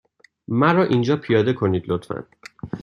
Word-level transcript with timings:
مرا 0.47 0.83
اینجا 0.83 1.15
پیاده 1.17 1.53
کنید، 1.53 1.83
لطفا. 1.91 2.23